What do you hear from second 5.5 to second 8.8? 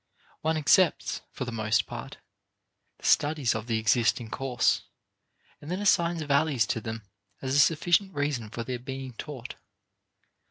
and then assigns values to them as a sufficient reason for their